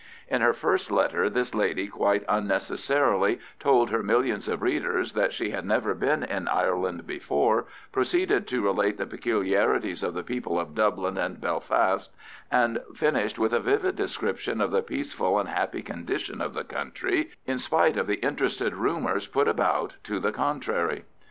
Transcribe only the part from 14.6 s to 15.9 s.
the peaceful and happy